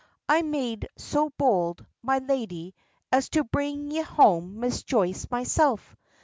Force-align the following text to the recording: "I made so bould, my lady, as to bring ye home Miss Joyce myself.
"I 0.27 0.41
made 0.41 0.89
so 0.97 1.29
bould, 1.37 1.85
my 2.01 2.17
lady, 2.17 2.73
as 3.11 3.29
to 3.29 3.43
bring 3.43 3.91
ye 3.91 4.01
home 4.01 4.59
Miss 4.59 4.81
Joyce 4.81 5.27
myself. 5.29 5.95